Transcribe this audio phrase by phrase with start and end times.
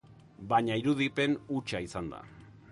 [0.53, 2.27] Baina irudipen hutsa izan da.